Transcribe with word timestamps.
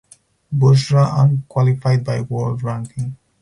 Busra 0.61 1.13
Un 1.19 1.43
qualified 1.47 2.03
by 2.03 2.21
world 2.21 2.63
ranking. 2.63 3.17